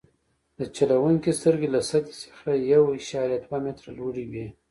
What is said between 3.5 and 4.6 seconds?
متره لوړې وي